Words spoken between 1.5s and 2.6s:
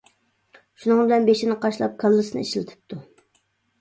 قاشلاپ كاللىسىنى